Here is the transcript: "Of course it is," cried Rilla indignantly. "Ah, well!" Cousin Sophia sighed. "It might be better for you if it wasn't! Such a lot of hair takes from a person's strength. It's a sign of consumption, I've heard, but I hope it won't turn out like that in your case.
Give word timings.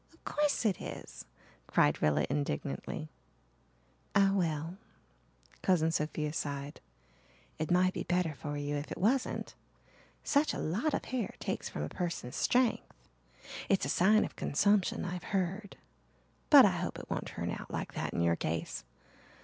"Of 0.13 0.25
course 0.25 0.65
it 0.65 0.81
is," 0.81 1.25
cried 1.67 2.01
Rilla 2.01 2.25
indignantly. 2.27 3.11
"Ah, 4.15 4.31
well!" 4.33 4.77
Cousin 5.61 5.91
Sophia 5.91 6.33
sighed. 6.33 6.81
"It 7.59 7.69
might 7.69 7.93
be 7.93 8.01
better 8.01 8.33
for 8.33 8.57
you 8.57 8.77
if 8.77 8.91
it 8.91 8.97
wasn't! 8.97 9.53
Such 10.23 10.55
a 10.55 10.59
lot 10.59 10.95
of 10.95 11.05
hair 11.05 11.35
takes 11.37 11.69
from 11.69 11.83
a 11.83 11.87
person's 11.87 12.35
strength. 12.35 12.81
It's 13.69 13.85
a 13.85 13.89
sign 13.89 14.25
of 14.25 14.35
consumption, 14.35 15.05
I've 15.05 15.25
heard, 15.37 15.77
but 16.49 16.65
I 16.65 16.71
hope 16.77 16.97
it 16.97 17.07
won't 17.07 17.27
turn 17.27 17.51
out 17.51 17.69
like 17.69 17.93
that 17.93 18.11
in 18.11 18.21
your 18.21 18.35
case. 18.35 18.83